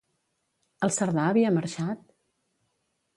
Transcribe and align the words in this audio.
El 0.87 0.93
Cerdà 0.95 1.27
havia 1.33 1.51
marxat? 1.59 2.03